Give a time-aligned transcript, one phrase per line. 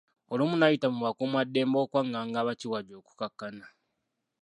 [0.31, 3.65] Olumu n’ayita mu bakuumaddembe okwanganga bakiwagi okukkakkana.